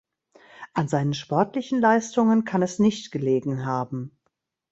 An 0.73 0.87
seinen 0.87 1.13
sportlichen 1.13 1.79
Leistungen 1.79 2.43
kann 2.43 2.63
es 2.63 2.79
nicht 2.79 3.11
gelegen 3.11 3.67
haben. 3.67 4.17